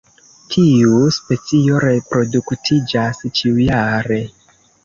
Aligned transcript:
Tiu 0.53 0.95
specio 1.17 1.83
reproduktiĝas 1.85 3.23
ĉiujare. 3.41 4.23